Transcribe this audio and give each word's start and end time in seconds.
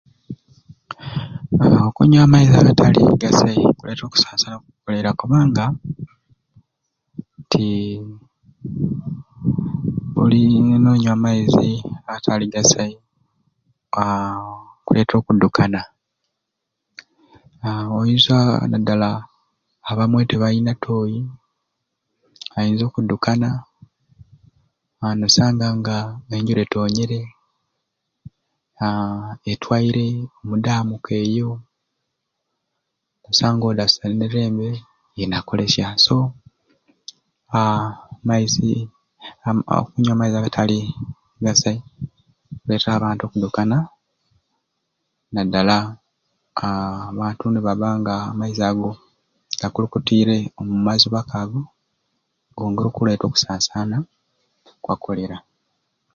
Aaa 1.61 1.85
okunywa 1.89 2.23
amaizi 2.25 2.53
agatali 2.59 3.01
gasai 3.21 3.57
kireeta 3.77 4.03
okusasaana 4.05 4.55
kwa 4.59 4.69
kolera 4.83 5.11
kubanga 5.19 5.63
ntii 7.41 7.87
buli 10.13 10.41
n'onywa 10.83 11.13
amaizi 11.17 11.67
agatali 12.11 12.45
gasai 12.53 12.93
aa 13.99 14.41
kuleeta 14.85 15.13
okudukana 15.17 15.81
aa 17.65 17.83
oinza 17.97 18.37
naddala 18.71 19.09
abamwe 19.89 20.21
tibalina 20.29 20.73
ttooyi 20.75 21.19
ayinza 22.57 22.83
okudukana 22.87 23.49
aa 25.01 25.13
n'osanga 25.17 25.67
nga 25.77 25.95
enjura 26.35 26.61
etonyere 26.63 27.21
aa 28.85 29.29
etwaire 29.51 30.05
mu 30.47 30.55
damu 30.65 30.95
k'eyo 31.05 31.49
n'osanga 33.21 33.63
odi 33.65 33.75
nga 33.77 33.85
asenere 33.89 34.41
mbe 34.53 34.69
ye 35.17 35.23
na 35.31 35.37
kolesya 35.47 35.87
so 36.05 36.15
aa 37.57 37.79
amaizi 38.19 38.69
okunywa 39.79 40.11
amaizi 40.15 40.35
agatali 40.37 40.79
gasai 41.43 41.79
kireeta 42.67 43.25
okudukana 43.25 43.77
nadala 45.33 45.77
aa 46.59 46.99
abantu 47.09 47.43
nibabba 47.51 47.89
nga 47.99 48.13
amaizi 48.31 48.63
ago 48.69 48.91
gakulukitiire 49.59 50.37
omu 50.59 50.73
mazuba 50.87 51.21
k'ago 51.29 51.59
kwongera 52.55 52.87
okuleeta 52.89 53.25
okusasaana 53.27 53.97
kwa 54.83 54.95
kolera. 55.03 55.37